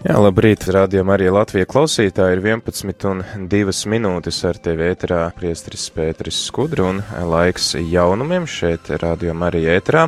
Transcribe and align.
Jā, 0.00 0.14
labrīt, 0.16 0.62
rādījumā 0.72 1.12
arī 1.18 1.26
Latvija 1.28 1.66
klausītāji 1.68 2.38
ir 2.38 2.40
11 2.40 3.02
un 3.10 3.18
2 3.52 3.74
minūtes 3.92 4.38
ar 4.48 4.56
tevi 4.56 4.86
ēterā 4.88 5.26
priestris 5.36 5.82
Pēteris 5.92 6.38
Skudru 6.46 6.86
un 6.88 7.02
laiks 7.28 7.74
jaunumiem 7.76 8.46
šeit 8.48 8.88
rādījumā 9.02 9.50
arī 9.50 9.66
ēterā. 9.74 10.06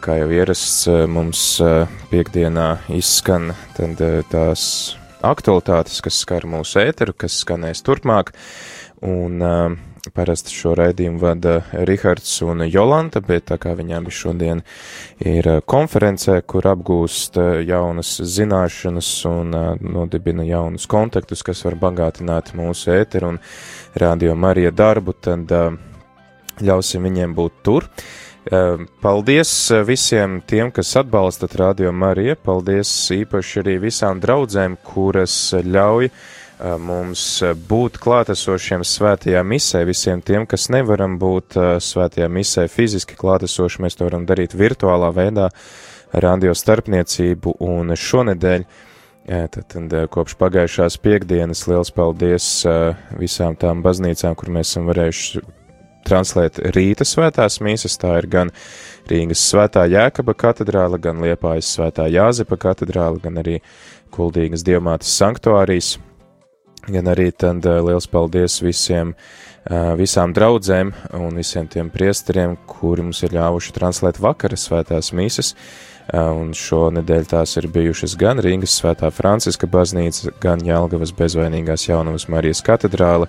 Kā 0.00 0.16
jau 0.22 0.30
ierasts 0.32 0.88
mums 1.04 1.42
piekdienā 2.08 2.70
izskan 2.96 3.52
tad 3.76 4.00
tās 4.32 4.64
aktualitātes, 5.20 6.00
kas 6.00 6.22
skar 6.24 6.48
mūsu 6.48 6.80
ēteru, 6.86 7.12
kas 7.12 7.42
skanēs 7.42 7.84
turpmāk. 7.84 8.32
Un 9.04 9.44
uh, 9.44 9.76
Parasti 10.14 10.52
šo 10.54 10.72
raidījumu 10.78 11.18
vada 11.20 11.54
Rihards 11.88 12.30
un 12.46 12.62
Jolanta, 12.68 13.20
bet 13.24 13.48
tā 13.50 13.58
kā 13.60 13.74
viņām 13.78 14.06
šodien 14.12 14.62
ir 15.18 15.48
uh, 15.48 15.58
konferencē, 15.64 16.38
kur 16.48 16.68
apgūst 16.70 17.38
uh, 17.40 17.58
jaunas 17.66 18.14
zināšanas 18.36 19.10
un 19.30 19.56
uh, 19.56 19.66
nodibina 19.80 20.46
jaunus 20.46 20.88
kontaktus, 20.90 21.42
kas 21.46 21.64
var 21.66 21.78
bagātināt 21.82 22.54
mūsu 22.58 22.94
ēteru 22.94 23.34
un 23.34 23.42
radio 23.98 24.36
Marija 24.38 24.72
darbu, 24.72 25.16
tad 25.18 25.52
ļausim 26.58 27.04
viņiem 27.06 27.34
būt 27.36 27.62
tur. 27.66 27.86
Paldies 29.02 29.50
visiem 29.84 30.38
tiem, 30.48 30.70
kas 30.72 30.94
atbalstat 30.96 31.56
Radio 31.60 31.92
Mariju, 31.92 32.38
paldies 32.40 32.90
īpaši 33.12 33.60
arī 33.60 33.76
visām 33.82 34.22
draudzēm, 34.22 34.78
kuras 34.86 35.34
ļauj 35.66 36.08
uh, 36.08 36.20
mums 36.58 37.22
būt 37.68 37.98
klātesošiem 38.02 38.82
svētajā 38.86 39.42
misē, 39.46 39.84
visiem 39.86 40.22
tiem, 40.24 40.46
kas 40.48 40.68
nevaram 40.74 41.18
būt 41.20 41.58
svētajā 41.84 42.28
misē 42.32 42.66
fiziski 42.72 43.18
klātesoši, 43.18 43.82
mēs 43.84 43.98
to 43.98 44.08
varam 44.08 44.26
darīt 44.26 44.56
virtuālā 44.58 45.12
veidā, 45.14 45.48
radio 46.12 46.54
starpniecību, 46.56 47.58
un 47.64 47.94
šonedēļ, 47.94 48.64
tad, 49.28 49.60
tad 49.74 49.94
kopš 50.14 50.38
pagājušās 50.40 50.98
piekdienas, 51.04 51.66
liels 51.70 51.92
paldies 51.94 52.48
visām 53.20 53.58
tām 53.60 53.84
baznīcām, 53.84 54.34
kur 54.38 54.50
mēs 54.54 54.72
esam 54.72 54.88
varējuši 54.90 55.44
translēt 56.08 56.58
rīta 56.74 57.04
svētās 57.06 57.60
mīsas, 57.64 57.98
tā 58.00 58.16
ir 58.22 58.28
gan 58.32 58.52
Rīgas 59.08 59.44
svētā 59.50 59.84
Jēkaba 59.88 60.34
katedrāla, 60.36 60.98
gan 61.00 61.22
Liepājas 61.24 61.70
svētā 61.76 62.08
Jāzepa 62.12 62.58
katedrāla, 62.60 63.20
gan 63.22 63.40
arī 63.42 63.58
Kuldīgas 64.14 64.64
dievmātes 64.64 65.12
sanktuārijas 65.20 65.98
gan 66.92 67.10
arī 67.12 67.30
tad 67.36 67.66
eh, 67.66 67.80
liels 67.84 68.08
paldies 68.10 68.58
visiem, 68.64 69.14
eh, 69.68 69.92
visām 69.98 70.34
draudzēm 70.36 70.92
un 71.18 71.36
visiem 71.38 71.68
tiem 71.70 71.90
priesteriem, 71.92 72.56
kuri 72.68 73.06
mums 73.08 73.22
ir 73.22 73.36
ļāvuši 73.36 73.76
translēt 73.76 74.20
vakara 74.22 74.58
svētās 74.58 75.12
mīsas, 75.16 75.54
eh, 75.54 76.18
un 76.18 76.54
šonedēļ 76.56 77.28
tās 77.34 77.56
ir 77.60 77.68
bijušas 77.74 78.16
gan 78.20 78.42
Rīgas 78.44 78.78
svētā 78.80 79.12
Franciska 79.12 79.68
baznīca, 79.70 80.32
gan 80.40 80.64
Jelgavas 80.64 81.12
bezvainīgās 81.12 81.88
jaunavas 81.88 82.28
Marijas 82.32 82.64
katedrāle, 82.66 83.28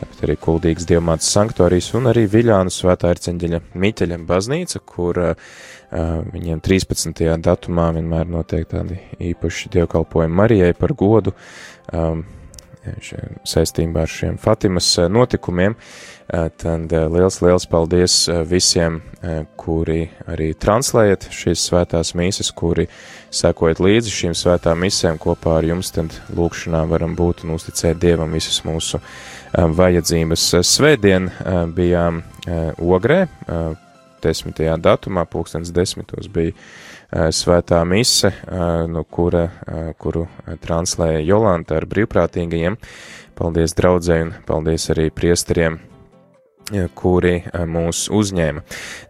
tāpat 0.00 0.26
arī 0.26 0.36
Kuldīgas 0.36 0.88
dievmātas 0.88 1.30
sanktuārijas 1.32 1.94
un 1.96 2.12
arī 2.12 2.26
Viļānu 2.28 2.74
svētā 2.74 3.14
arceņģeļa 3.14 3.62
Miķeļa 3.74 4.18
baznīca, 4.28 4.82
kur 4.84 5.22
uh, 5.22 5.54
viņiem 6.34 6.60
13. 6.60 7.22
datumā 7.40 7.86
vienmēr 7.96 8.28
notiek 8.28 8.66
tādi 8.68 8.98
īpaši 9.30 9.70
dievkalpojumi 9.72 10.40
Marijai 10.42 10.74
par 10.76 10.92
godu, 10.98 11.32
um, 11.92 12.24
saistībā 13.46 14.04
ar 14.04 14.10
šiem 14.10 14.38
Fatimas 14.40 14.88
eh, 14.98 15.08
notikumiem, 15.12 15.76
eh, 15.76 16.48
tad 16.60 16.92
eh, 16.92 17.06
liels, 17.12 17.40
liels 17.44 17.66
paldies 17.70 18.16
visiem, 18.48 19.00
kuri 19.58 20.04
arī 20.30 20.52
translējat 20.54 21.28
šīs 21.34 21.64
svētās 21.70 22.12
mīsas, 22.18 22.52
kuri 22.54 22.86
sekojat 23.34 23.80
līdzi 23.82 24.12
šīm 24.14 24.36
svētām 24.38 24.84
misēm 24.84 25.18
kopā 25.22 25.56
ar 25.58 25.66
jums, 25.66 25.90
tad 25.94 26.14
lūkšanā 26.36 26.84
varam 26.90 27.16
būt 27.18 27.42
un 27.44 27.56
uzticēt 27.56 27.98
Dievam 28.02 28.36
visas 28.36 28.60
mūsu 28.66 29.00
vajadzības. 29.52 30.44
Svētdien 30.68 31.26
bijām 31.74 32.22
Ogrē, 32.78 33.24
desmitajā 34.22 34.76
datumā, 34.82 35.26
pulkstens 35.26 35.72
desmitos 35.74 36.30
bija 36.32 36.54
svētā 37.12 37.84
mise, 37.86 38.28
eh, 38.28 38.86
no 38.88 39.04
kura, 39.04 39.44
eh, 39.66 39.92
kuru 39.98 40.26
translēja 40.46 41.24
Jolanta 41.26 41.76
ar 41.76 41.86
brīvprātīgajiem. 41.86 42.76
Paldies 43.34 43.74
draudzēji 43.74 44.22
un 44.22 44.34
paldies 44.46 44.88
arī 44.88 45.10
priesteriem, 45.10 45.78
kuri 46.94 47.44
mūs 47.52 48.08
uzņēma. 48.08 48.62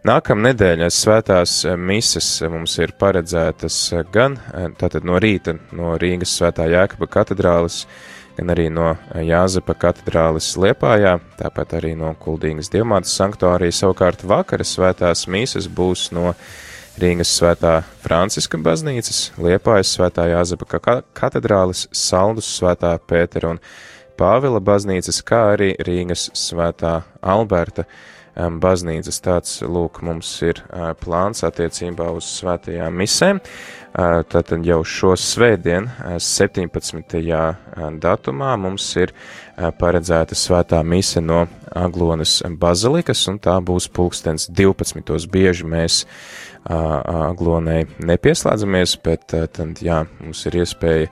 Nākamā 0.05 0.53
nedēļa 0.53 0.89
svētās 0.91 1.77
mises 1.77 2.41
mums 2.41 2.77
ir 2.77 2.91
paredzētas 2.99 4.11
gan 4.11 4.37
tātad 4.77 5.03
no 5.03 5.17
rīta 5.17 5.57
no 5.71 5.97
Rīgas 5.97 6.37
svētā 6.37 6.67
Jēkaba 6.67 7.07
katedrālis, 7.07 7.85
gan 8.37 8.47
arī 8.47 8.69
no 8.69 8.97
Jāzepa 9.15 9.73
katedrālis 9.73 10.55
Liepājā, 10.57 11.19
tāpat 11.37 11.79
arī 11.79 11.95
no 11.97 12.13
Kuldīgas 12.13 12.69
dievmātes 12.69 13.17
sanktuārija. 13.17 13.71
Savukārt 13.71 14.23
vakara 14.23 14.63
svētās 14.63 15.25
mises 15.27 15.67
būs 15.67 16.11
no 16.11 16.33
Rīgas 16.33 16.76
svētā 17.37 17.83
Franciska 18.01 18.57
baznīcas, 18.57 19.31
Liepājas 19.37 19.91
svētā 19.93 20.25
Jāzepa 20.31 20.79
katedrālis, 21.13 21.85
Saldus 21.93 22.49
svētā 22.57 22.95
Pētera 22.97 23.51
un 23.53 23.59
Pāvila 24.17 24.57
baznīcas, 24.57 25.21
kā 25.21 25.43
arī 25.53 25.75
Rīgas 25.77 26.31
svētā 26.33 27.03
Alberta 27.21 27.85
um, 27.85 28.16
baznīcas. 28.37 29.21
Tāds, 29.25 29.57
lūk, 29.65 30.01
mums 30.05 30.29
ir 30.45 30.61
plāns 31.01 31.43
attiecībā 31.47 32.11
uz 32.15 32.29
svētajām 32.37 33.01
misēm. 33.01 33.41
Tātad 33.97 34.65
jau 34.67 34.83
šo 34.85 35.15
svētdien, 35.17 35.87
uh, 35.89 36.17
17. 36.21 37.23
datumā, 37.97 38.51
mums 38.61 38.85
ir 38.99 39.13
paredzēta 39.79 40.37
svētā 40.37 40.83
mise 40.85 41.21
no 41.23 41.47
Aglonas 41.73 42.43
bazilikas, 42.61 43.23
un 43.31 43.39
tā 43.41 43.57
būs 43.63 43.89
pulkstens 43.89 44.47
12. 44.53 45.27
Bieži 45.33 45.65
mēs 45.65 46.03
aglonai 46.67 47.85
nepieslēdzamies, 47.97 48.97
bet 49.03 49.27
tad, 49.31 49.81
jā, 49.81 50.03
mums 50.19 50.45
ir 50.49 50.61
iespēja 50.61 51.09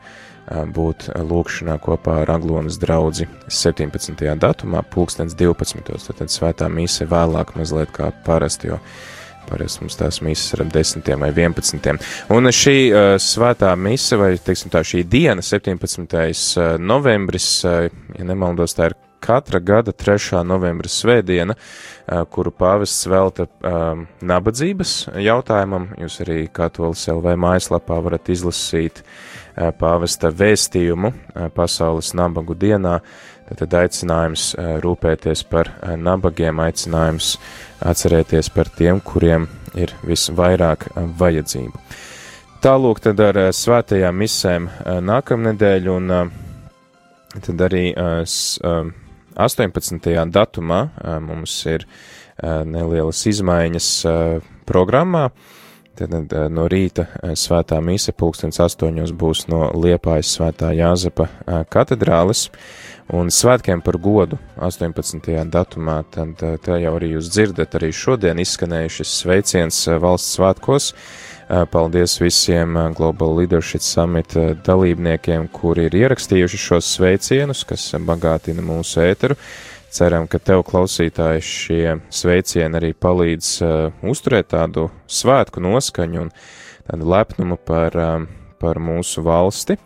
būt 0.47 1.09
lūkšanā 1.25 1.77
kopā 1.81 2.19
ar 2.21 2.35
Aglonas 2.35 2.77
draudzi 2.81 3.27
17. 3.49 4.25
datumā, 4.41 4.83
pulkstens 4.93 5.35
12. 5.37 6.13
Tad 6.19 6.33
svētā 6.33 6.69
mise 6.69 7.07
vēlāk 7.09 7.55
mazliet 7.57 7.93
kā 7.95 8.11
parasti, 8.25 8.69
jo 8.73 8.79
parasti 9.49 9.83
mums 9.83 9.97
tās 9.97 10.21
mises 10.25 10.53
ir 10.53 10.65
ap 10.65 10.73
10. 10.73 11.09
vai 11.21 11.31
11. 11.31 12.05
Un 12.33 12.51
šī 12.53 12.77
uh, 12.89 13.15
svētā 13.21 13.73
mise, 13.77 14.17
vai, 14.21 14.35
teiksim 14.41 14.73
tā, 14.73 14.83
šī 14.85 15.03
diena, 15.09 15.45
17. 15.45 16.77
novembris, 16.81 17.49
uh, 17.65 17.89
ja 18.17 18.29
nemaldos, 18.29 18.77
tā 18.77 18.91
ir 18.91 18.97
katra 19.25 19.59
gada 19.59 19.91
3. 19.91 20.43
novembra 20.45 20.89
svētdiena, 20.91 21.55
kuru 22.29 22.51
pāvests 22.53 23.07
velta 23.09 23.47
um, 23.65 24.05
nabadzības 24.21 24.93
jautājumam. 25.25 25.87
Jūs 25.97 26.19
arī 26.21 26.43
Katolis 26.53 27.07
LV 27.09 27.33
mājaslapā 27.41 27.97
varat 28.05 28.29
izlasīt 28.29 29.01
uh, 29.01 29.71
pāvesta 29.79 30.29
vēstījumu 30.29 31.09
uh, 31.09 31.47
pasaules 31.55 32.13
nabagu 32.17 32.53
dienā. 32.53 32.99
Tad 33.45 33.73
aicinājums 33.77 34.51
uh, 34.53 34.75
rūpēties 34.83 35.43
par 35.49 35.71
nabagiem, 35.97 36.61
aicinājums 36.61 37.35
atcerēties 37.85 38.51
par 38.53 38.69
tiem, 38.77 39.01
kuriem 39.01 39.47
ir 39.77 39.93
visvairāk 40.05 40.87
vajadzību. 41.19 41.81
Tālūk 42.65 43.01
tad 43.05 43.19
ar 43.21 43.37
svētajām 43.53 44.15
misēm 44.17 44.69
nākamnedēļ 45.05 45.89
un 45.93 46.13
tad 47.45 47.65
arī 47.67 47.89
uh, 47.93 48.23
18. 49.35 49.99
datumā 50.31 50.79
mums 51.23 51.57
ir 51.67 51.85
nelielas 52.65 53.21
izmaiņas 53.27 53.89
programmā. 54.67 55.29
Tad 55.95 56.11
no 56.51 56.65
rīta 56.67 57.05
svētā 57.39 57.77
mise 57.79 58.11
pulkstens 58.11 58.59
astoņos 58.59 59.13
būs 59.15 59.45
no 59.47 59.69
Liepājas 59.79 60.33
svētā 60.35 60.73
Jāzepa 60.75 61.29
katedrālis, 61.71 62.49
un 63.13 63.29
svētkiem 63.29 63.83
par 63.85 63.99
godu 64.01 64.39
18. 64.57 65.29
datumā, 65.53 66.01
tad 66.09 66.41
tā 66.65 66.79
jau 66.81 66.95
arī 66.97 67.13
jūs 67.13 67.29
dzirdat, 67.33 67.77
arī 67.77 67.91
šodien 67.93 68.41
izskanējušas 68.41 69.15
sveiciens 69.21 69.85
valsts 70.01 70.37
svētkos, 70.39 70.93
Paldies 71.45 72.17
visiem 72.17 72.73
Global 72.97 73.35
Leadership 73.37 73.81
Summit 73.81 74.33
dalībniekiem, 74.65 75.45
kuri 75.53 75.85
ir 75.85 75.97
ierakstījuši 75.99 76.57
šos 76.57 76.87
sveicienus, 76.95 77.61
kas 77.69 77.91
bagātina 78.01 78.65
mūsu 78.65 79.03
ēteru. 79.05 79.37
Ceram, 79.93 80.25
ka 80.27 80.41
tev 80.41 80.63
klausītāji 80.65 81.43
šie 81.45 81.93
sveicieni 82.09 82.79
arī 82.79 82.89
palīdz 82.97 83.51
uh, 83.61 83.93
uzturēt 84.09 84.49
tādu 84.55 84.89
svētku 85.05 85.61
noskaņu 85.63 86.25
un 86.25 86.33
tādu 86.89 87.07
lepnumu 87.13 87.59
par, 87.61 87.95
uh, 87.95 88.25
par 88.59 88.81
mūsu 88.81 89.23
valsti. 89.23 89.77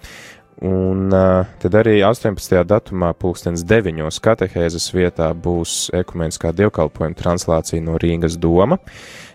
Un 0.66 1.08
uh, 1.16 1.48
tad 1.62 1.76
arī 1.80 2.02
18. 2.04 2.58
datumā, 2.68 3.14
pulkstens 3.16 3.64
9. 3.64 4.02
katehēzes 4.20 4.90
vietā 4.92 5.30
būs 5.32 5.88
ekumeniskā 5.96 6.52
dievkalpojuma 6.58 7.16
translācija 7.16 7.84
no 7.86 7.96
Rīgas 8.02 8.36
doma. 8.36 8.80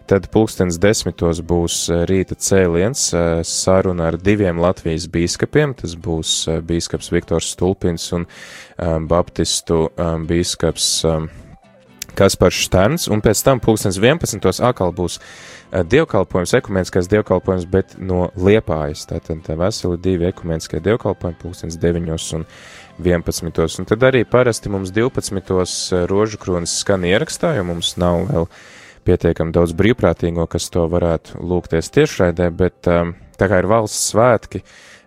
Tad 0.04 0.26
pulkstens 0.28 0.76
desmitos 0.76 1.40
būs 1.40 1.86
rīta 2.10 2.36
cēliens, 2.36 3.06
saruna 3.48 4.10
ar 4.10 4.18
diviem 4.20 4.60
Latvijas 4.60 5.06
bīskapiem. 5.08 5.72
Tas 5.80 5.94
būs 5.96 6.34
bīskaps 6.68 7.08
Viktors 7.14 7.54
Stulpins 7.54 8.10
un 8.12 8.26
baptistu 9.08 9.86
bīskaps 10.28 10.90
Kaspars 12.14 12.58
Šterns, 12.66 13.08
un 13.10 13.22
pēc 13.24 13.42
tam 13.46 13.60
pulkstens 13.62 13.98
11. 13.98 14.38
atkal 14.64 14.94
būs 14.94 15.18
dievkalpojums, 15.74 16.54
ekumeniskais 16.60 17.08
dievkalpojums, 17.10 17.66
bet 17.70 17.96
no 17.98 18.28
Liepājas. 18.38 19.06
Tātad 19.10 19.48
veseli 19.58 19.98
divi 20.02 20.28
ekumeniskie 20.30 20.78
dievkalpojumi, 20.84 21.40
pulkstens 21.40 21.78
9 21.82 22.14
un 22.38 22.46
11. 23.02 23.80
Un 23.82 23.90
tad 23.90 24.06
arī 24.06 24.22
parasti 24.24 24.70
mums 24.70 24.94
12. 24.94 26.06
rožu 26.10 26.38
kronis 26.38 26.78
skan 26.84 27.06
ierakstā, 27.08 27.56
jo 27.58 27.66
mums 27.66 27.96
nav 27.98 28.22
vēl 28.30 28.48
pietiekami 29.04 29.52
daudz 29.52 29.74
brīvprātīgo, 29.76 30.46
kas 30.48 30.70
to 30.72 30.86
varētu 30.88 31.42
lūgties 31.42 31.90
tiešraidē, 31.92 32.48
bet 32.54 32.86
tā 32.86 33.50
kā 33.50 33.60
ir 33.60 33.68
valsts 33.68 34.12
svētki, 34.14 34.62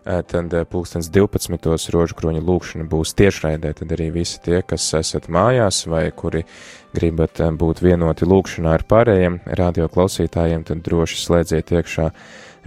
tad 0.08 0.54
pulkstens 0.72 1.10
12. 1.12 1.92
rožu 1.92 2.16
kroņa 2.16 2.42
lūkšana 2.48 2.88
būs 2.88 3.12
tiešraidē, 3.20 3.74
tad 3.76 3.92
arī 3.92 4.08
visi 4.16 4.40
tie, 4.44 4.62
kas 4.64 4.86
esat 4.96 5.28
mājās 5.28 5.84
vai 5.92 6.06
kuri 6.16 6.46
gribat 6.96 7.42
būt 7.60 7.84
vienoti 7.84 8.28
lūkšanā 8.28 8.78
ar 8.78 8.86
pārējiem 8.88 9.42
radio 9.60 9.90
klausītājiem, 9.92 10.64
tad 10.68 10.82
droši 10.86 11.20
slēdziet 11.22 11.76
iekšā 11.76 12.10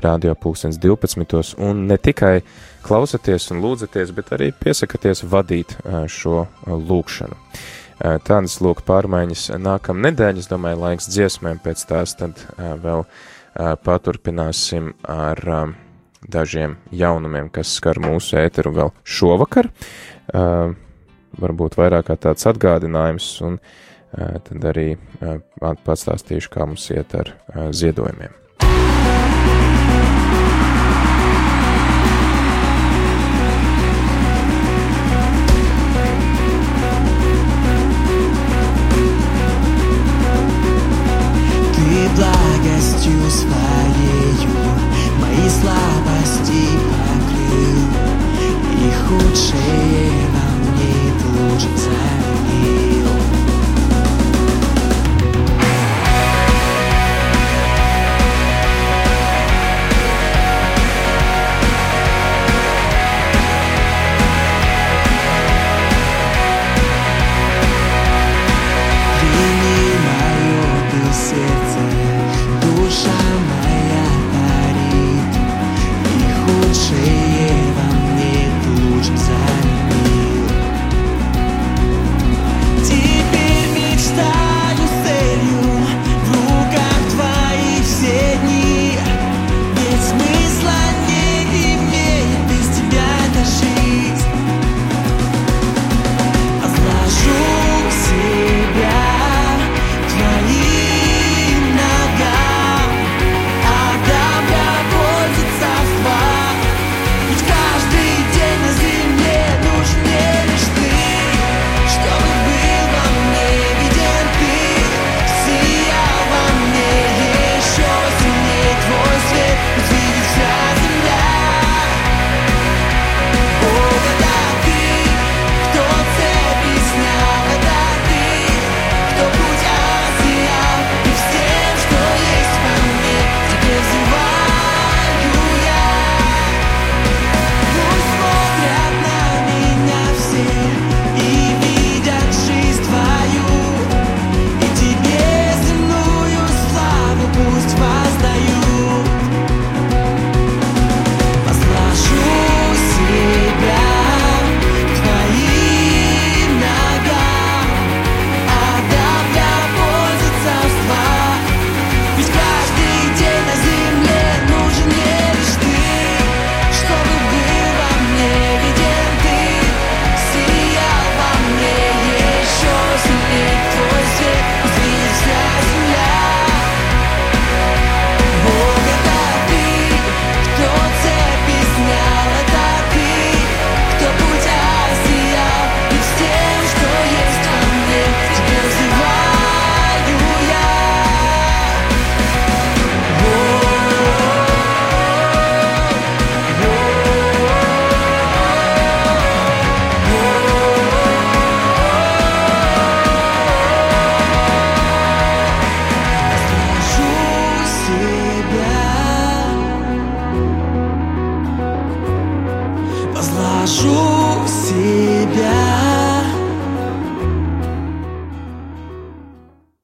radio 0.04 0.36
pulkstens 0.36 0.78
12. 0.80 1.56
un 1.64 1.84
ne 1.88 1.96
tikai 2.00 2.40
klausaties 2.84 3.50
un 3.52 3.64
lūdzaties, 3.64 4.12
bet 4.16 4.32
arī 4.36 4.52
piesakaties 4.56 5.24
vadīt 5.24 5.76
šo 6.12 6.46
lūkšanu. 6.68 7.36
Tādas 8.00 8.60
lūk 8.64 8.80
pārmaiņas 8.88 9.50
nākam 9.60 10.00
nedēļas, 10.00 10.48
domāju, 10.48 10.78
laiks 10.86 11.10
dziesmēm, 11.12 11.60
pēc 11.60 11.84
tās 11.88 12.16
tad 12.16 12.40
vēl 12.56 13.04
paturpināsim 13.84 14.94
ar 15.04 15.44
dažiem 16.28 16.76
jaunumiem, 16.92 17.48
kas 17.52 17.72
skar 17.78 18.00
mūsu 18.02 18.38
ēteru 18.40 18.74
vēl 18.76 18.92
šovakar. 19.04 19.70
Uh, 20.30 20.74
varbūt 21.40 21.78
vairāk 21.80 22.10
kā 22.10 22.18
tāds 22.28 22.48
atgādinājums, 22.50 23.30
un 23.46 23.60
uh, 23.60 24.36
tad 24.46 24.68
arī 24.72 24.92
uh, 24.96 25.40
pastāstīšu, 25.86 26.52
kā 26.52 26.68
mums 26.68 26.90
iet 26.92 27.16
ar 27.18 27.34
ziedojumiem. 27.74 28.39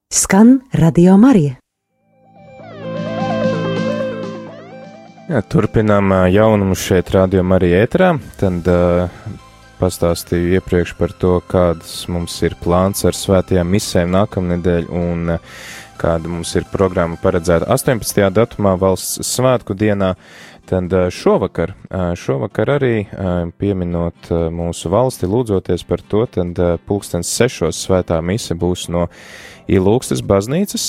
Skan 0.07 0.61
Radio 0.73 1.17
Marija. 1.19 1.57
Jā, 5.27 5.41
turpinām 5.51 6.13
ā, 6.15 6.21
jaunumus 6.31 6.85
šeit, 6.87 7.11
rādījumā 7.11 7.59
arī 7.59 7.73
ētrā. 7.81 8.13
Tad 8.39 8.71
uh, 8.71 9.25
pastāstīju 9.81 10.61
iepriekš 10.61 10.93
par 11.01 11.11
to, 11.19 11.33
kādas 11.51 12.05
mums 12.07 12.37
ir 12.47 12.55
plāns 12.63 13.03
ar 13.03 13.19
svētajām 13.19 13.75
misēm 13.75 14.15
nākamnedēļ. 14.15 14.87
Un 14.95 15.35
uh, 15.35 15.57
kāda 15.99 16.31
mums 16.31 16.55
ir 16.55 16.69
programma 16.71 17.19
paredzēta 17.19 17.67
18. 17.75 18.29
datumā 18.37 18.77
valsts 18.79 19.27
svētku 19.27 19.75
dienā, 19.75 20.13
tad 20.71 20.95
ā, 20.95 21.09
šovakar, 21.11 21.75
ā, 21.91 22.13
šovakar 22.15 22.77
arī 22.77 22.95
ā, 23.11 23.35
pieminot 23.59 24.31
mūsu 24.55 24.95
valsti, 24.95 25.27
lūdzoties 25.35 25.83
par 25.91 26.07
to, 26.07 26.23
tad 26.31 26.63
pulkstens 26.87 27.35
sešos 27.35 27.83
svētā 27.89 28.23
mise 28.23 28.55
būs 28.55 28.87
no 28.95 29.09
Ilūkstas 29.67 30.23
baznīcas. 30.23 30.85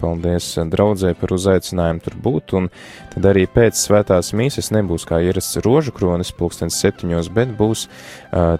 Paldies 0.00 0.50
draudzē 0.72 1.12
par 1.18 1.34
uzaicinājumu 1.36 2.02
tur 2.02 2.16
būt, 2.24 2.54
un 2.58 2.70
tad 3.12 3.28
arī 3.30 3.44
pēc 3.50 3.78
svētās 3.78 4.32
mīses 4.34 4.72
nebūs 4.74 5.06
kā 5.08 5.20
ierasts 5.22 5.60
rožu 5.62 5.94
kronis 5.94 6.34
pulkstens 6.34 6.80
septiņos, 6.82 7.30
bet 7.34 7.54
būs 7.58 7.86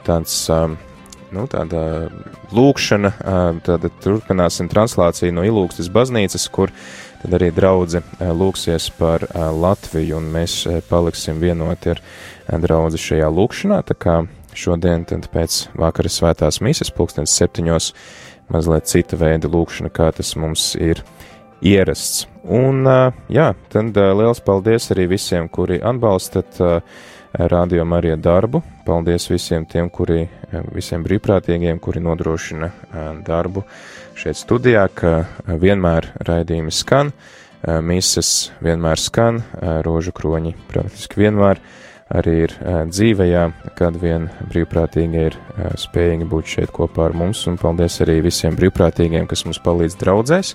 tāds 0.06 0.38
nu, 1.34 1.44
tāda 1.50 1.82
lūkšana, 2.54 3.12
tad 3.66 3.84
turpināsim 4.04 4.70
translāciju 4.70 5.34
no 5.36 5.44
Ilūkstas 5.48 5.90
baznīcas, 5.92 6.46
kur 6.54 6.72
tad 7.22 7.34
arī 7.34 7.50
draudze 7.54 8.04
lūksies 8.20 8.88
par 8.98 9.26
Latviju, 9.34 10.20
un 10.20 10.30
mēs 10.38 10.60
paliksim 10.88 11.42
vienoti 11.42 11.96
ar 11.96 12.62
draudzi 12.62 13.02
šajā 13.10 13.28
lūkšanā, 13.34 13.82
tā 13.90 13.98
kā 13.98 14.20
šodien 14.58 15.04
tad 15.06 15.28
pēc 15.34 15.66
vakara 15.78 16.10
svētās 16.10 16.62
mises 16.64 16.90
pulkstens 16.94 17.34
septiņos 17.36 17.92
mazliet 18.52 18.88
cita 18.90 19.18
veida 19.20 19.50
lūkšana, 19.50 19.92
kā 19.92 20.10
tas 20.16 20.34
mums 20.40 20.72
ir 20.78 21.02
ierasts. 21.64 22.26
Un, 22.48 22.86
jā, 23.32 23.52
tad 23.72 23.96
liels 23.96 24.40
paldies 24.44 24.90
arī 24.94 25.08
visiem, 25.10 25.48
kuri 25.52 25.80
atbalstat 25.84 26.60
Radio 27.38 27.84
Marija 27.84 28.16
darbu. 28.16 28.62
Paldies 28.86 29.28
visiem 29.28 29.66
tiem, 29.68 29.90
kuri, 29.92 30.22
visiem 30.72 31.02
brīvprātīgiem, 31.04 31.76
kuri 31.82 32.00
nodrošina 32.00 32.70
darbu 33.26 33.66
šeit 34.18 34.38
studijā, 34.40 34.86
ka 34.88 35.12
vienmēr 35.60 36.08
raidījumi 36.24 36.72
skan, 36.72 37.12
mises 37.84 38.48
vienmēr 38.64 39.02
skan, 39.02 39.42
rožu 39.84 40.14
kroņi 40.16 40.54
praktiski 40.70 41.26
vienmēr 41.26 41.60
arī 42.14 42.34
ir 42.46 42.54
dzīvējā, 42.88 43.42
kad 43.76 43.96
vien 44.00 44.28
brīvprātīgi 44.48 45.24
ir 45.28 45.36
spējīgi 45.76 46.28
būt 46.28 46.54
šeit 46.54 46.72
kopā 46.74 47.08
ar 47.08 47.16
mums, 47.16 47.42
un 47.50 47.58
paldies 47.60 48.00
arī 48.04 48.20
visiem 48.24 48.56
brīvprātīgiem, 48.56 49.26
kas 49.28 49.44
mums 49.44 49.60
palīdz 49.64 49.98
draudzēs, 50.00 50.54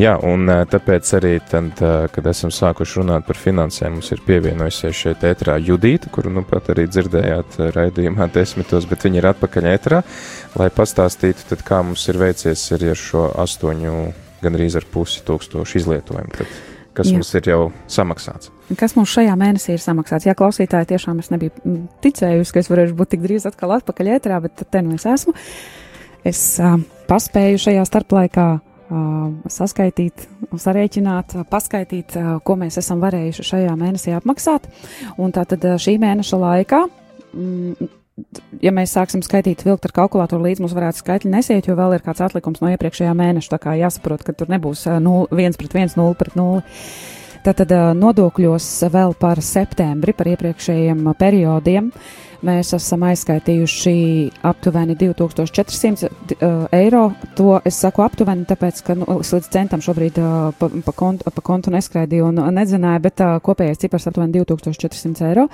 Jā, 0.01 0.15
un 0.25 0.49
tāpēc 0.49 1.05
arī, 1.19 1.43
tad, 1.45 1.77
kad 2.15 2.27
esam 2.31 2.51
sākuši 2.55 3.03
runāt 3.03 3.27
par 3.27 3.37
finansēm, 3.37 3.99
mums 3.99 4.09
ir 4.15 4.21
pievienojusies 4.25 4.97
šeit 4.97 5.21
ētrā 5.29 5.59
Judīta, 5.61 6.09
kuru 6.15 6.31
nu 6.33 6.41
pat 6.49 6.71
arī 6.73 6.87
dzirdējāt 6.89 7.59
raidījumā 7.75 8.31
desmitos, 8.33 8.87
bet 8.89 9.05
viņa 9.05 9.21
ir 9.21 9.29
atpakaļ 9.35 9.65
ētrā, 9.75 9.99
lai 10.57 10.71
pastāstītu, 10.73 11.45
tad 11.51 11.61
kā 11.67 11.83
mums 11.85 12.09
ir 12.09 12.17
veicies 12.23 12.63
arī 12.79 12.87
ar 12.95 13.01
šo 13.03 13.23
astoņu, 13.45 13.93
gandrīz 14.41 14.73
ar 14.81 14.87
pusi 14.89 15.21
tūkstošu 15.27 15.73
izlietojumu, 15.83 16.33
tad, 16.39 16.49
kas 16.97 17.11
Jā. 17.11 17.19
mums 17.19 17.35
ir 17.39 17.51
jau 17.51 17.61
samaksāts. 17.91 18.51
Kas 18.79 18.95
mums 18.99 19.13
šajā 19.13 19.35
mēnesī 19.39 19.75
ir 19.75 19.83
samaksāts? 19.83 20.29
Jā, 20.29 20.37
klausītāji, 20.39 20.93
tiešām 20.93 21.21
es 21.23 21.31
nebiju 21.33 21.55
mm, 21.65 21.85
ticējusi, 22.05 22.55
ka 22.55 22.63
es 22.63 22.71
varēšu 22.71 22.97
būt 22.99 23.15
tik 23.15 23.23
drīz 23.25 23.47
atkal 23.51 23.77
atpakaļ 23.79 24.15
ēterā, 24.17 24.41
bet 24.47 24.65
te 24.71 24.83
nu 24.87 24.99
es 24.99 25.07
esmu. 25.11 25.35
Es 26.27 26.43
uh, 26.63 26.77
paspēju 27.11 27.63
šajā 27.67 27.87
starplaikā 27.89 28.49
saskaitīt, 29.51 30.25
sarēķināt, 30.59 31.37
paskaitīt, 31.51 32.17
uh, 32.19 32.33
ko 32.43 32.57
mēs 32.59 32.81
esam 32.81 32.99
varējuši 33.05 33.47
šajā 33.47 33.77
mēnesī 33.79 34.17
apmaksāt. 34.17 34.67
Un 35.23 35.31
tātad 35.35 35.63
šī 35.79 35.95
mēneša 36.03 36.41
laikā. 36.43 36.83
Mm, 37.31 37.91
Ja 38.65 38.73
mēs 38.77 38.95
sāksim 38.97 39.23
skaitīt, 39.25 39.65
vilkt 39.67 39.87
ar 39.89 39.95
kalkulātoru 40.03 40.45
līdzi, 40.49 40.65
mums 40.65 40.75
varētu 40.77 41.03
skaitļi 41.03 41.33
nesiet, 41.33 41.69
jo 41.71 41.77
vēl 41.79 41.97
ir 41.99 42.05
kāds 42.05 42.23
atlikums 42.27 42.61
no 42.65 42.73
iepriekšējā 42.75 43.15
mēneša. 43.17 43.55
Tā 43.55 43.61
kā 43.63 43.77
jāsaprot, 43.81 44.25
ka 44.27 44.35
tur 44.37 44.51
nebūs 44.53 44.87
uh, 44.91 44.99
0, 45.03 45.31
1 45.33 45.59
pret 45.61 45.79
1, 45.79 45.97
0 46.01 46.19
pret 46.21 46.37
0. 46.39 46.61
Tātad 47.41 47.71
nodokļos 47.97 48.65
vēl 48.93 49.15
par 49.17 49.39
septembri, 49.41 50.13
par 50.13 50.29
iepriekšējiem 50.29 51.07
periodiem, 51.17 51.87
mēs 52.45 52.75
esam 52.77 53.07
aizskaitījuši 53.09 53.95
aptuveni 54.45 54.97
2400 55.01 56.11
d- 56.29 56.37
ā, 56.37 56.51
eiro. 56.77 57.07
To 57.41 57.55
es 57.65 57.79
saku 57.81 58.05
aptuveni, 58.05 58.45
tāpēc, 58.49 58.83
ka 58.85 58.99
nu, 59.01 59.09
es 59.25 59.33
līdz 59.33 59.49
centam 59.57 59.81
šobrīd 59.85 60.21
pa, 60.61 60.69
pa, 60.85 60.95
kontu, 60.97 61.33
pa 61.33 61.45
kontu 61.45 61.73
neskraidīju 61.73 62.29
un 62.29 62.43
nezināju, 62.61 63.05
bet 63.09 63.25
kopējais 63.49 63.81
cipars 63.87 64.09
aptuveni 64.13 64.37
2400 64.37 65.31
eiro. 65.31 65.49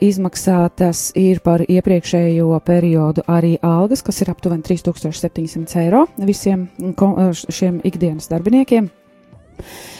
Izmaksātas 0.00 1.10
ir 1.18 1.42
par 1.44 1.60
iepriekšējo 1.60 2.56
periodu 2.64 3.24
arī 3.28 3.58
algas, 3.60 4.00
kas 4.06 4.22
ir 4.24 4.30
aptuveni 4.32 4.64
3700 4.64 5.82
eiro 5.82 6.06
visiem 6.16 6.68
š- 6.80 7.52
šiem 7.52 7.82
ikdienas 7.84 8.30
darbiniekiem. 8.32 8.88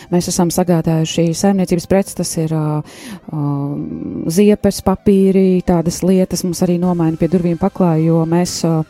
Mēs 0.08 0.30
esam 0.30 0.48
sagādājuši 0.54 1.34
saimniecības 1.36 1.86
preces, 1.90 2.14
tas 2.16 2.30
ir 2.40 2.54
uh, 2.56 2.80
ziepes, 4.32 4.78
papīri, 4.86 5.60
tādas 5.68 6.00
lietas. 6.06 6.46
Mums 6.46 6.62
arī 6.64 6.78
nomaina 6.80 7.18
pie 7.20 7.28
durvīm 7.28 7.58
paklāju, 7.60 8.06
jo 8.14 8.22
mēs 8.30 8.54
uh, 8.64 8.80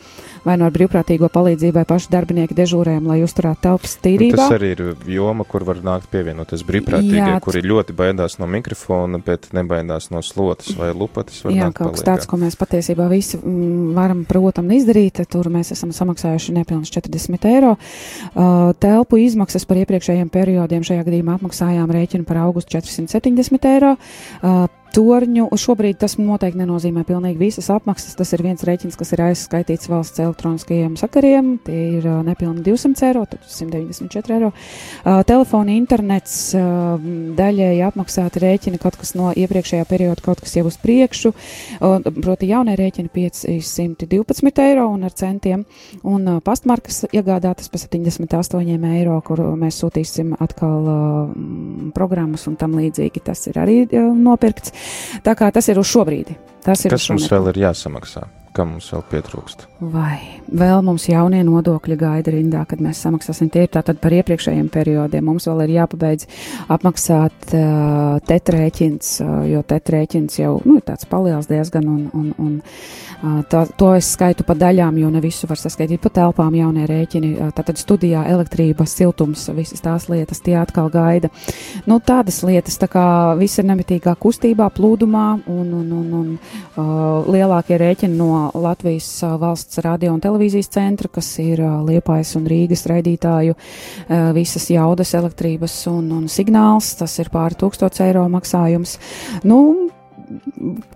vai 0.48 0.56
no 0.60 0.68
brīvprātīgo 0.72 1.28
palīdzību 1.32 1.76
vai 1.78 1.84
paši 1.88 2.10
darbinieki 2.12 2.56
dežūrējam, 2.56 3.08
lai 3.10 3.20
uzturētu 3.26 3.64
telpas 3.66 3.96
Un 3.98 4.04
tīrībā. 4.06 4.38
tas 4.40 4.54
arī 4.56 4.70
ir 4.74 4.82
joma, 5.12 5.44
kur 5.48 5.64
var 5.68 5.82
nākt 5.84 6.08
pievienoties 6.12 6.64
brīvprātīgie, 6.68 7.20
Jā, 7.20 7.38
kuri 7.44 7.62
ļoti 7.66 7.96
baidās 7.98 8.38
no 8.40 8.48
mikrofona, 8.50 9.20
bet 9.24 9.50
nebaidās 9.56 10.10
no 10.14 10.22
slotas 10.24 10.72
vai 10.78 10.90
lupatas. 10.96 11.42
Jā, 11.44 11.70
kaut 11.76 11.98
kas 11.98 12.06
tāds, 12.06 12.28
ko 12.28 12.38
mēs 12.40 12.56
patiesībā 12.58 13.08
visi 13.12 13.38
mm, 13.40 13.92
varam, 13.98 14.24
protams, 14.28 14.74
izdarīt. 14.80 15.22
Tur 15.28 15.50
mēs 15.52 15.72
esam 15.74 15.92
samaksājuši 15.94 16.56
nepilnīgi 16.56 16.94
40 16.96 17.48
eiro. 17.50 17.74
Uh, 18.32 18.72
telpu 18.80 19.20
izmaksas 19.22 19.66
par 19.68 19.80
iepriekšējiem 19.82 20.30
periodiem 20.32 20.86
šajā 20.86 21.04
gadījumā 21.08 21.38
apmaksājām 21.38 21.92
rēķinu 21.94 22.28
par 22.28 22.42
augustu 22.46 22.78
470 22.78 23.70
eiro. 23.74 23.96
Uh, 24.42 24.66
Torņu 24.94 25.48
šobrīd 25.58 25.98
tas 26.00 26.16
noteikti 26.16 26.62
nenozīmē 26.62 27.02
pilnīgi 27.06 27.38
visas 27.40 27.68
apmaksas. 27.72 28.16
Tas 28.18 28.32
ir 28.32 28.42
viens 28.46 28.64
rēķins, 28.64 28.96
kas 28.98 29.12
ir 29.12 29.22
aizskaitīts 29.26 29.90
valsts 29.90 30.22
elektroniskajiem 30.24 30.96
sakariem. 31.00 31.50
Tie 31.66 31.76
ir 31.98 32.06
nepilni 32.24 32.64
200 32.64 33.04
eiro, 33.10 33.24
tad 33.28 33.44
194 33.44 34.36
eiro. 34.38 34.50
Uh, 35.04 35.20
telefona 35.28 35.74
internets 35.76 36.36
uh, 36.56 36.96
daļēji 37.38 37.84
apmaksāti 37.84 38.42
rēķini, 38.44 38.80
kaut 38.80 38.96
kas 39.00 39.12
no 39.18 39.32
iepriekšējā 39.36 39.84
perioda, 39.88 40.24
kaut 40.24 40.40
kas 40.44 40.56
jau 40.56 40.64
uz 40.70 40.78
priekšu. 40.80 41.34
Uh, 41.78 41.98
proti, 42.08 42.48
jaunie 42.48 42.78
rēķini 42.78 43.12
512 43.12 44.64
eiro 44.64 44.88
un 44.94 45.04
ar 45.08 45.14
centiem, 45.16 45.66
un 46.02 46.32
uh, 46.36 46.40
pastmarkas 46.44 47.04
iegādātas 47.12 47.68
par 47.68 47.84
78 47.84 48.88
eiro, 48.94 49.20
kur 49.26 49.44
mēs 49.60 49.82
sūtīsim 49.84 50.32
atkal 50.40 50.90
uh, 50.94 51.92
programmas 51.96 52.48
un 52.48 52.56
tam 52.56 52.78
līdzīgi. 52.80 53.26
Tas 53.28 53.44
ir 53.52 53.60
arī 53.60 53.82
uh, 53.84 54.08
nopirkts. 54.16 54.77
Tā 55.24 55.34
kā 55.38 55.50
tas 55.54 55.68
ir 55.68 55.80
uz 55.80 55.88
šo 55.90 56.04
brīdi. 56.08 56.36
Tas 56.64 56.84
ir 56.84 56.94
Kas 56.94 57.08
mums 57.12 57.28
vēl 57.30 57.52
ir 57.52 57.62
jāsamaksā? 57.66 58.26
Kam 58.56 58.74
mums 58.74 58.88
vēl 58.92 59.02
pietrūkst? 59.12 59.66
Vai 59.78 60.40
vēl 60.48 60.80
mums 60.82 61.04
jaunie 61.06 61.40
nodokļi 61.46 61.96
gaida 62.00 62.32
rindā, 62.34 62.64
kad 62.66 62.80
mēs 62.82 62.98
samaksāsim 63.04 63.50
tie 63.52 63.66
tātad 63.70 64.00
par 64.02 64.14
iepriekšējiem 64.16 64.70
periodiem. 64.74 65.26
Mums 65.28 65.46
vēl 65.46 65.64
ir 65.66 65.74
jāpabeidz 65.76 66.26
apmaksāt 66.74 67.52
uh, 67.54 68.16
tetrēķins, 68.26 69.12
uh, 69.22 69.36
jo 69.46 69.62
tetrēķins 69.62 70.40
jau 70.40 70.56
nu, 70.64 70.78
ir 70.80 70.86
tāds 70.88 71.06
paliels 71.10 71.46
diezgan 71.50 71.86
un, 71.92 72.00
un, 72.16 72.32
un 72.42 72.56
uh, 72.62 73.42
tā, 73.50 73.64
to 73.78 73.92
es 73.98 74.08
skaitu 74.16 74.46
pa 74.48 74.56
daļām, 74.58 74.98
jo 74.98 75.12
ne 75.14 75.22
visu 75.22 75.46
var 75.50 75.60
saskaitīt 75.60 76.02
pa 76.02 76.12
telpām 76.20 76.58
jaunie 76.58 76.88
rēķini. 76.90 77.32
Uh, 77.36 77.52
tātad 77.54 77.78
studijā 77.78 78.24
elektrība, 78.32 78.88
siltums, 78.88 79.46
visas 79.54 79.84
tās 79.84 80.08
lietas 80.10 80.42
tie 80.42 80.56
atkal 80.58 80.90
gaida. 80.90 81.30
Nu, 81.86 82.00
tādas 82.02 82.40
lietas, 82.46 82.80
tā 82.80 82.90
kā 82.90 83.06
viss 83.38 83.60
ir 83.60 83.68
nemitīgā 83.70 84.16
kustībā, 84.18 84.72
plūdumā 84.74 85.28
un, 85.46 85.72
un, 85.82 85.94
un, 86.00 86.12
un 86.22 86.34
uh, 86.34 87.30
lielākie 87.30 87.78
rēķini 87.78 88.18
no 88.18 88.37
Latvijas 88.54 89.10
uh, 89.26 89.36
valsts 89.40 89.82
radio 89.84 90.14
un 90.14 90.22
televīzijas 90.24 90.70
centra, 90.74 91.10
kas 91.12 91.30
ir 91.42 91.62
Liepājas 91.88 92.34
un 92.38 92.48
Rīgas 92.48 92.86
raidītāju 92.90 93.56
visas 94.36 94.68
jaudas, 94.70 95.14
elektrības 95.18 95.74
un, 95.90 96.10
un 96.20 96.26
signāls. 96.32 96.94
Tas 96.98 97.18
ir 97.20 97.30
pāri 97.34 97.58
1000 97.58 98.02
eiro 98.06 98.24
maksājums. 98.32 98.96
Nu, 99.46 99.60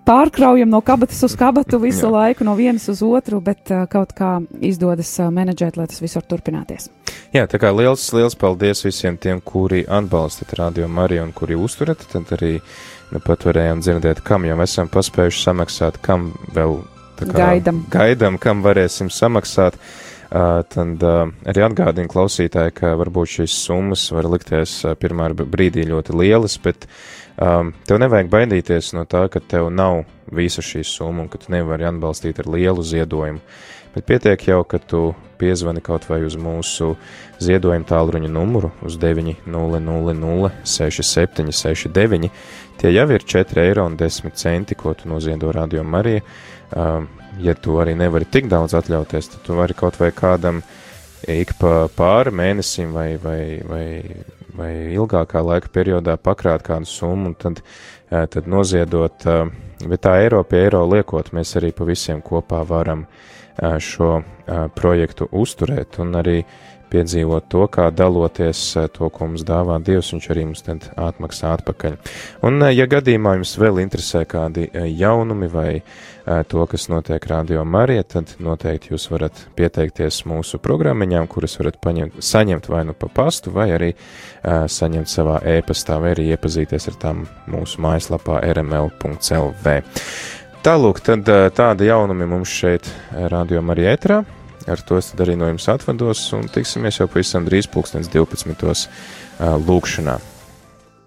pārkraujam 0.06 0.70
no 0.70 0.80
kabatas 0.84 1.22
uz 1.25 1.34
kabatu 1.38 1.80
visu 1.82 2.06
Jā. 2.06 2.12
laiku, 2.12 2.44
no 2.44 2.54
vienas 2.58 2.88
uz 2.92 3.02
otru, 3.06 3.40
bet 3.44 3.70
uh, 3.72 3.84
kaut 3.90 4.14
kā 4.16 4.34
izdodas 4.61 5.11
uh, 5.20 5.30
menedžēt, 5.34 5.78
lai 5.80 5.88
tas 5.90 6.02
viss 6.02 6.18
var 6.18 6.26
turpināties. 6.28 6.90
Jā, 7.32 7.46
tā 7.49 7.61
kā 7.61 7.72
liels, 7.72 8.04
liels 8.12 8.37
paldies 8.38 8.84
visiem 8.84 9.16
tiem, 9.20 9.40
kuri 9.40 9.84
atbalstat 9.88 10.52
Radio 10.58 10.88
Mariju 10.88 11.26
un 11.28 11.32
kuri 11.37 11.56
uzturat, 11.56 12.02
tad 12.12 12.32
arī 12.37 12.58
nu, 13.12 13.20
pat 13.25 13.46
varējām 13.49 13.84
dzirdēt, 13.84 14.22
kam 14.26 14.46
jau 14.49 14.58
esam 14.64 14.90
paspējuši 14.92 15.46
samaksāt, 15.46 16.00
kam 16.04 16.32
vēl 16.56 16.80
Gaidam. 17.31 17.85
gaidam 17.93 18.38
kam 18.43 18.64
varēsim 18.64 19.11
samaksāt. 19.12 19.79
Uh, 20.33 20.62
tad 20.64 21.02
uh, 21.05 21.26
arī 21.45 21.61
atgādinu 21.67 22.09
klausītāji, 22.09 22.73
ka 22.79 22.95
varbūt 22.97 23.35
šīs 23.35 23.57
summas 23.67 24.07
var 24.17 24.25
likties 24.33 24.79
uh, 24.87 24.95
pirmā 24.97 25.26
brīdī 25.37 25.85
ļoti 25.91 26.17
lielas, 26.17 26.55
bet 26.64 26.87
um, 27.37 27.75
tev 27.85 28.00
nevajag 28.00 28.31
baidīties 28.33 28.95
no 28.97 29.05
tā, 29.05 29.26
ka 29.29 29.43
tev 29.45 29.69
nav 29.69 30.07
visa 30.33 30.64
šī 30.64 30.87
summa 30.88 31.26
un 31.26 31.29
ka 31.29 31.43
tu 31.43 31.52
nevari 31.52 31.85
atbalstīt 31.85 32.41
ar 32.41 32.49
lielu 32.49 32.81
ziedojumu. 32.81 33.45
Bet 33.92 34.06
pietiek 34.08 34.49
jau, 34.49 34.62
ka 34.64 34.78
tu 34.78 35.11
piezvani 35.42 35.82
kaut 35.84 36.06
vai 36.08 36.22
uz 36.25 36.37
mūsu 36.38 36.94
ziedojuma 37.42 37.84
tālruņa 37.88 38.30
numuru 38.32 38.70
uz 38.87 38.96
900 39.00 40.52
6769. 40.64 42.30
Tie 42.80 42.92
jau 42.92 43.08
ir 43.12 43.26
4,10 43.34 43.61
eiro, 43.62 43.88
ko 44.78 44.94
tu 44.94 45.11
noziedo 45.11 45.52
Radio 45.52 45.84
Marija. 45.84 46.22
Um, 46.72 47.08
ja 47.40 47.54
tu 47.54 47.76
arī 47.80 47.94
nevari 47.99 48.25
tik 48.28 48.49
daudz 48.49 48.75
atļauties, 48.78 49.28
tad 49.34 49.44
tu 49.46 49.56
vari 49.58 49.76
kaut 49.76 49.99
vai 50.00 50.11
kādam 50.14 50.62
ik 51.28 51.52
pa 51.61 51.88
pāri 51.96 52.32
mēnesim 52.34 52.94
vai, 52.96 53.11
vai, 53.20 53.61
vai, 53.68 53.84
vai 54.56 54.70
ilgākā 54.96 55.42
laika 55.44 55.68
periodā 55.72 56.16
pakrāt 56.16 56.64
kādu 56.66 56.88
summu 56.88 57.32
un 57.32 57.37
tad, 57.38 57.61
eh, 58.11 58.26
tad 58.26 58.49
noziedot, 58.49 59.26
eh, 59.26 59.52
bet 59.84 60.02
tā 60.04 60.16
eiro 60.25 60.42
pie 60.44 60.64
eiro 60.64 60.82
liekot, 60.88 61.32
mēs 61.37 61.56
arī 61.61 61.72
pa 61.76 61.84
visiem 61.88 62.22
kopā 62.25 62.64
varam 62.66 63.04
eh, 63.04 63.32
šo 63.61 64.23
projektu 64.76 65.28
uzturēt 65.30 65.99
un 66.02 66.14
arī 66.21 66.38
piedzīvot 66.92 67.49
to, 67.52 67.66
kā 67.73 67.88
daloties 67.94 68.61
to, 68.92 69.09
ko 69.12 69.28
mums 69.30 69.44
dāvā 69.49 69.78
Dievs, 69.85 70.12
viņš 70.12 70.28
arī 70.32 70.47
mums 70.49 70.64
tad 70.66 70.88
atmaksā 71.00 71.54
atpakaļ. 71.56 71.97
Un, 72.49 72.66
ja 72.73 72.87
gadījumā 72.90 73.38
jums 73.38 73.54
vēl 73.61 73.80
interesē 73.85 74.25
kādi 74.28 74.68
jaunumi 74.73 75.49
vai 75.52 75.71
to, 76.23 76.66
kas 76.71 76.87
notiek 76.92 77.25
Radio 77.30 77.64
Marija, 77.64 78.04
tad 78.16 78.35
noteikti 78.42 78.92
jūs 78.92 79.09
varat 79.11 79.40
pieteikties 79.59 80.23
mūsu 80.30 80.61
programmiņām, 80.62 81.26
kuras 81.32 81.56
varat 81.61 81.80
paņemt, 81.82 82.21
saņemt 82.23 82.68
vai 82.71 82.85
nu 82.88 82.97
pa 82.99 83.09
pastu, 83.23 83.54
vai 83.54 83.71
arī 83.78 83.90
saņemt 84.44 85.11
savā 85.11 85.40
e-pastā, 85.56 85.99
vai 86.02 86.12
arī 86.16 86.30
iepazīties 86.37 86.92
ar 86.92 87.00
tām 87.06 87.26
mūsu 87.50 87.82
mājaslapā 87.82 88.42
rml.lv. 88.52 89.76
Tālūk, 90.62 91.00
tad 91.02 91.26
tādi 91.59 91.88
jaunumi 91.88 92.26
mums 92.31 92.52
šeit 92.54 92.87
Radio 93.33 93.59
Marija 93.66 93.97
ētrā. 93.97 94.21
Ar 94.71 94.83
to 94.87 94.95
es 95.00 95.11
arī 95.19 95.35
no 95.38 95.49
jums 95.50 95.66
atvados 95.73 96.23
un 96.37 96.47
tiksimies 96.47 97.00
jau 97.00 97.09
pavisam 97.11 97.49
drīz 97.49 97.66
pulkstens 97.73 98.11
12. 98.12 98.87
eh, 98.87 99.57
lūkšanā. 99.66 100.21